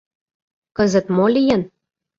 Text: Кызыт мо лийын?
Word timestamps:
Кызыт 0.77 1.05
мо 1.15 1.25
лийын? 1.33 1.61